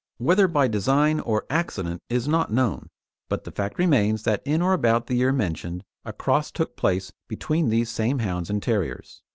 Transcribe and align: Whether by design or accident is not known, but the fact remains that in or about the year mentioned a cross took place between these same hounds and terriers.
Whether 0.17 0.47
by 0.47 0.67
design 0.67 1.19
or 1.19 1.45
accident 1.51 2.01
is 2.09 2.27
not 2.27 2.51
known, 2.51 2.89
but 3.29 3.43
the 3.43 3.51
fact 3.51 3.77
remains 3.77 4.23
that 4.23 4.41
in 4.45 4.59
or 4.59 4.73
about 4.73 5.05
the 5.05 5.13
year 5.13 5.31
mentioned 5.31 5.83
a 6.03 6.11
cross 6.11 6.49
took 6.49 6.75
place 6.75 7.11
between 7.27 7.69
these 7.69 7.91
same 7.91 8.17
hounds 8.17 8.49
and 8.49 8.63
terriers. 8.63 9.21